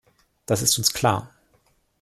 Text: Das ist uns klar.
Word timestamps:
Das 0.47 0.63
ist 0.63 0.79
uns 0.79 0.93
klar. 0.93 1.29